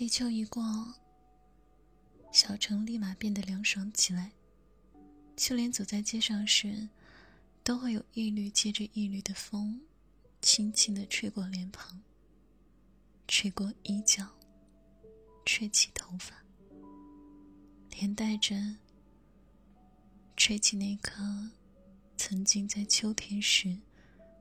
[0.00, 0.94] 立秋一过，
[2.32, 4.32] 小城立马变得凉爽起来，
[5.36, 6.88] 就连走在街上时，
[7.62, 9.78] 都会有一缕接着一缕的风，
[10.40, 12.00] 轻轻的吹过脸庞，
[13.28, 14.26] 吹过衣角，
[15.44, 16.34] 吹起头发，
[17.90, 18.56] 连带着
[20.34, 21.50] 吹起那颗
[22.16, 23.78] 曾经在秋天时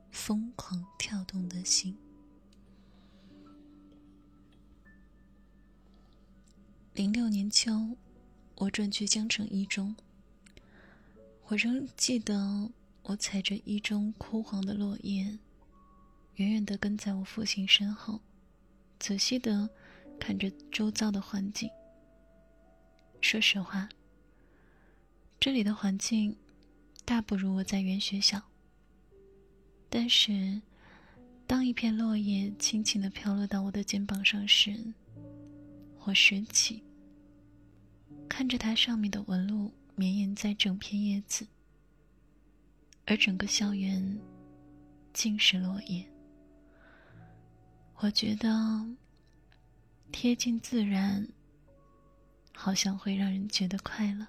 [0.09, 1.97] 疯狂跳动的心。
[6.99, 7.95] 零六年秋，
[8.55, 9.95] 我转去江城一中。
[11.45, 12.69] 我仍记得，
[13.03, 15.39] 我踩着一中枯黄的落叶，
[16.35, 18.19] 远远的跟在我父亲身后，
[18.99, 19.69] 仔细的
[20.19, 21.69] 看着周遭的环境。
[23.21, 23.87] 说实话，
[25.39, 26.35] 这里的环境
[27.05, 28.43] 大不如我在原学校。
[29.89, 30.61] 但是，
[31.47, 34.93] 当一片落叶轻轻的飘落到我的肩膀上时，
[36.03, 36.83] 我拾起。
[38.27, 41.45] 看着它上面的纹路绵延在整片叶子，
[43.05, 44.19] 而整个校园
[45.13, 46.05] 尽是落叶。
[47.97, 48.49] 我觉得
[50.11, 51.27] 贴近自然，
[52.53, 54.25] 好像会让人觉得快乐。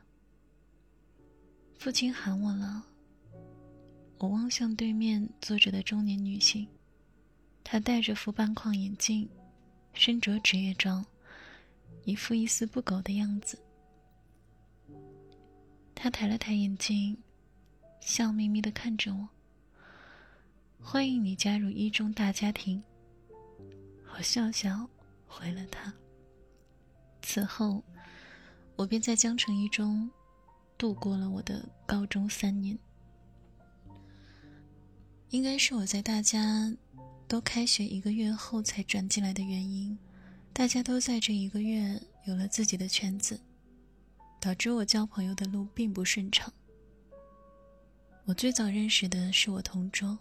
[1.78, 2.84] 父亲喊我了，
[4.18, 6.66] 我望向对面坐着的中年女性，
[7.62, 9.28] 她戴着副半框眼镜，
[9.94, 11.06] 身着职业装，
[12.04, 13.56] 一副一丝不苟的样子。
[16.02, 17.14] 他抬了抬眼睛，
[18.00, 19.28] 笑眯眯的看着我。
[20.80, 22.82] 欢迎你加入一中大家庭。
[24.14, 24.88] 我笑笑
[25.26, 25.92] 回了他。
[27.20, 27.84] 此后，
[28.76, 30.10] 我便在江城一中
[30.78, 32.78] 度过了我的高中三年。
[35.28, 36.74] 应该是我在大家
[37.28, 39.98] 都开学一个月后才转进来的原因，
[40.54, 43.38] 大家都在这一个月有了自己的圈子。
[44.40, 46.50] 导致我交朋友的路并不顺畅。
[48.24, 50.18] 我最早认识的是我同桌。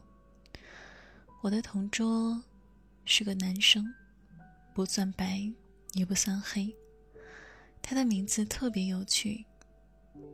[1.41, 2.41] 我的同桌
[3.05, 3.85] 是个男生，
[4.73, 5.49] 不算白，
[5.93, 6.69] 也不算黑。
[7.81, 9.45] 他的名字特别有趣，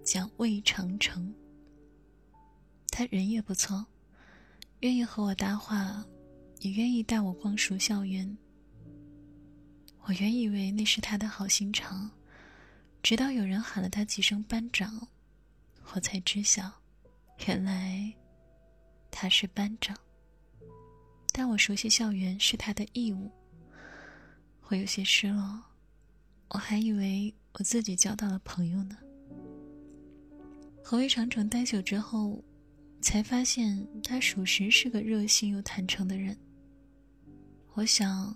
[0.03, 1.31] 叫魏长城。
[2.89, 3.85] 他人也不错，
[4.79, 6.03] 愿意和我搭话，
[6.61, 8.35] 也愿意带我逛熟校园。
[10.05, 12.09] 我原以为那是他的好心肠。
[13.05, 15.07] 直到有人喊了他几声班长，
[15.93, 16.71] 我才知晓，
[17.45, 18.11] 原来
[19.11, 19.95] 他是班长。
[21.31, 23.29] 但我熟悉校园是他的义务，
[24.63, 25.61] 我有些失落，
[26.47, 28.97] 我还以为我自己交到了朋友呢。
[30.83, 32.43] 和魏长城待久之后，
[33.01, 36.35] 才发现他属实是个热心又坦诚的人。
[37.75, 38.35] 我想，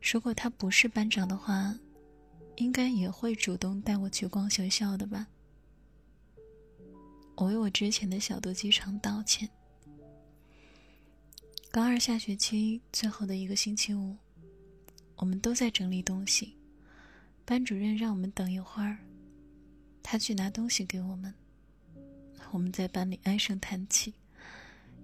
[0.00, 1.72] 如果他不是班长的话。
[2.56, 5.26] 应该也会主动带我去逛学校的吧。
[7.34, 9.48] 我为我之前的小肚鸡肠道歉。
[11.70, 14.14] 高二下学期最后的一个星期五，
[15.16, 16.54] 我们都在整理东西，
[17.46, 18.98] 班主任让我们等一会儿，
[20.02, 21.32] 他去拿东西给我们。
[22.50, 24.12] 我们在班里唉声叹气，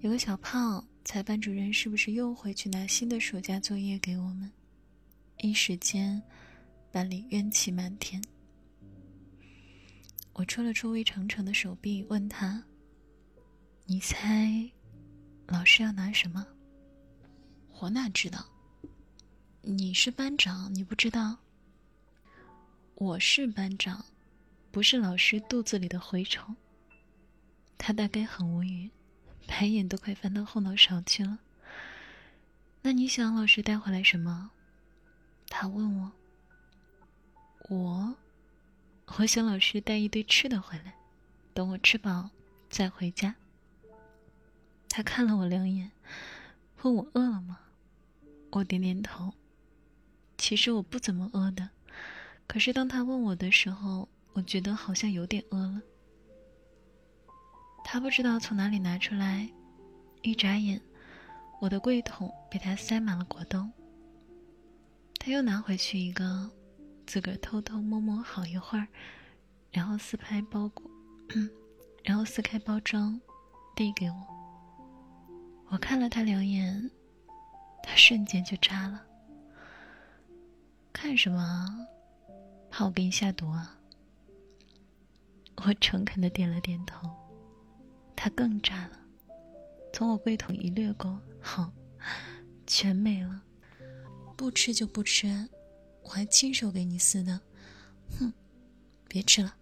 [0.00, 4.52] 有个小胖猜班主任是不是又会去拿新的暑假作业给我们，
[5.38, 6.22] 一时间。
[6.98, 8.20] 班里怨气满天。
[10.32, 12.64] 我戳了戳魏长城的手臂，问他
[13.86, 14.68] ：“你猜，
[15.46, 16.44] 老师要拿什么？”
[17.78, 18.44] 我哪知道？
[19.62, 21.38] 你是班长，你不知道？
[22.96, 24.04] 我是班长，
[24.72, 26.56] 不是老师肚子里的蛔虫。
[27.76, 28.90] 他大概很无语，
[29.46, 31.38] 白眼都快翻到后脑勺去了。
[32.82, 34.50] 那你想老师带回来什么？
[35.48, 36.12] 他问我。
[37.68, 38.14] 我，
[39.18, 40.94] 我想老师带一堆吃的回来，
[41.52, 42.30] 等我吃饱
[42.70, 43.34] 再回家。
[44.88, 45.90] 他看了我两眼，
[46.80, 47.58] 问我饿了吗？
[48.52, 49.34] 我点点头。
[50.38, 51.68] 其实我不怎么饿的，
[52.46, 55.82] 可是当他问我的时候，我觉得好像有点饿了。
[57.84, 59.46] 他不知道从哪里拿出来，
[60.22, 60.80] 一眨眼，
[61.60, 63.70] 我的柜桶被他塞满了果冻。
[65.18, 66.50] 他又拿回去一个。
[67.08, 68.86] 自个儿偷偷摸摸好一会儿，
[69.72, 70.90] 然后撕开包裹，
[72.04, 73.18] 然后撕开包装，
[73.74, 74.16] 递给我。
[75.70, 76.90] 我看了他两眼，
[77.82, 79.06] 他瞬间就炸了。
[80.92, 81.86] 看什么？
[82.70, 83.78] 怕我给你下毒啊？
[85.64, 87.08] 我诚恳的点了点头。
[88.14, 88.98] 他更炸了，
[89.94, 91.72] 从我柜桶一掠过，好，
[92.66, 93.42] 全没了。
[94.36, 95.48] 不吃就不吃。
[96.08, 97.38] 我还亲手给你撕的。
[98.18, 98.32] 哼，
[99.06, 99.54] 别吃了，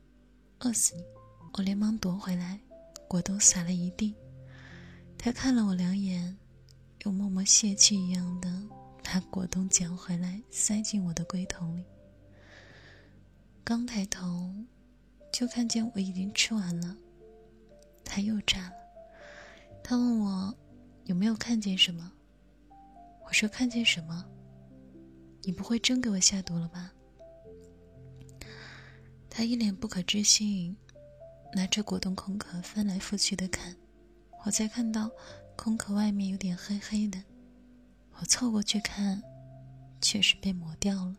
[0.61, 1.03] 饿死你！
[1.55, 2.61] 我连忙夺回来，
[3.09, 4.15] 果冻撒了一地。
[5.19, 6.37] 他看了我两眼，
[7.05, 8.63] 又默默泄气一样的
[9.03, 11.85] 把果冻捡回来，塞进我的龟桶里。
[13.65, 14.55] 刚抬头，
[15.33, 16.97] 就看见我已经吃完了。
[18.05, 18.77] 他又炸了，
[19.83, 20.55] 他问我
[21.07, 22.13] 有没有看见什么。
[23.25, 24.25] 我说看见什么？
[25.47, 26.93] 你不会真给我下毒了吧？
[29.31, 30.77] 他一脸不可置信，
[31.55, 33.77] 拿着果冻空壳翻来覆去的看。
[34.45, 35.09] 我才看到
[35.57, 37.23] 空壳外面有点黑黑的，
[38.19, 39.23] 我凑过去看，
[40.01, 41.17] 却是被磨掉了。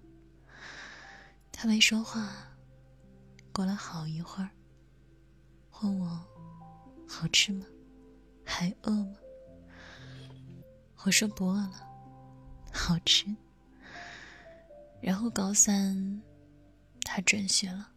[1.50, 2.34] 他没说话，
[3.54, 4.50] 过了好一会儿，
[5.82, 6.22] 问我
[7.08, 7.66] 好吃吗？
[8.44, 9.16] 还饿吗？
[11.06, 11.90] 我说不饿了，
[12.74, 13.34] 好吃。
[15.02, 16.22] 然后高三，
[17.02, 17.90] 他转学了。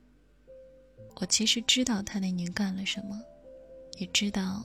[1.17, 3.21] 我其实知道他那年干了什么，
[3.99, 4.65] 也知道。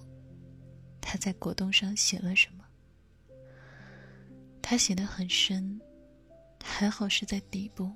[1.01, 2.65] 他在果冻上写了什么？
[4.61, 5.79] 他写的很深，
[6.63, 7.91] 还好是在底部。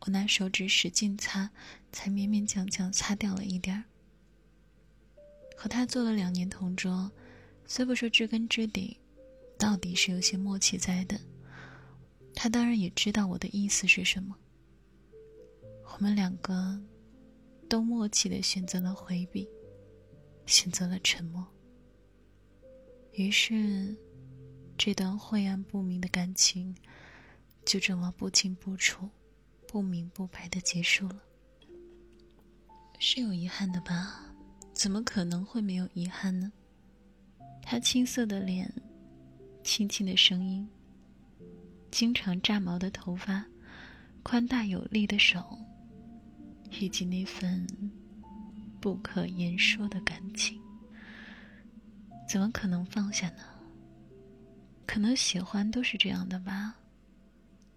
[0.00, 1.50] 我拿手指使劲擦，
[1.92, 3.84] 才勉勉强强擦掉了一点儿。
[5.56, 7.10] 和他做了两年同桌，
[7.66, 8.98] 虽不说知根知底，
[9.58, 11.20] 到底是有些默契在的。
[12.36, 14.36] 他当然也知道我的意思是什么。
[15.82, 16.78] 我们两个
[17.68, 19.48] 都默契的选择了回避，
[20.44, 21.44] 选择了沉默。
[23.14, 23.96] 于是，
[24.76, 26.76] 这段晦暗不明的感情
[27.64, 29.08] 就这么不清不楚、
[29.66, 31.22] 不明不白的结束了。
[32.98, 34.34] 是有遗憾的吧？
[34.74, 36.52] 怎么可能会没有遗憾呢？
[37.62, 38.70] 他青涩的脸，
[39.64, 40.68] 轻轻的声音，
[41.96, 43.42] 经常炸毛的头发，
[44.22, 45.58] 宽大有力的手，
[46.70, 47.66] 以及那份
[48.78, 50.60] 不可言说的感情。
[52.28, 53.44] 怎么可能放下呢？
[54.84, 56.76] 可能喜欢都是这样的吧，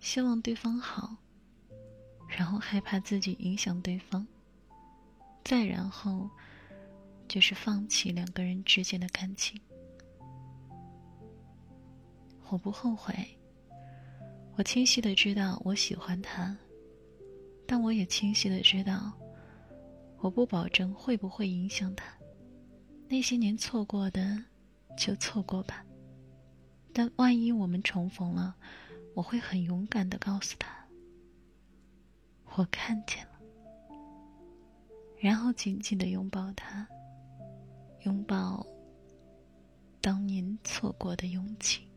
[0.01, 1.15] 希望对方好，
[2.27, 4.27] 然后害怕自己影响对方，
[5.45, 6.29] 再然后
[7.29, 9.61] 就是放弃两个人之间的感情。
[12.49, 13.38] 我不后悔，
[14.59, 16.53] 我清晰的知道我喜欢他，
[17.65, 19.13] 但我也清晰的知道，
[20.17, 22.13] 我不保证会不会影响他。
[23.07, 24.37] 那些年错过的，
[24.97, 25.85] 就错过吧。
[26.91, 28.53] 但万一我们重逢了，
[29.13, 30.85] 我会很勇敢的告诉他
[32.57, 33.39] ：“我看见了。”
[35.21, 36.85] 然后紧紧的拥抱他，
[38.01, 38.67] 拥抱
[40.01, 41.88] 当年错过的勇气。